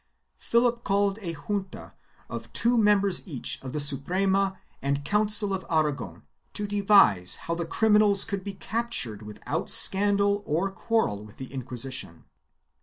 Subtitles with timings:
[0.39, 1.93] Philip called a junta
[2.27, 7.67] of two members each of the Suprema and Council of Aragon to devise how the
[7.67, 12.23] criminals could be captured without scandal or quarrel with the Inquisition.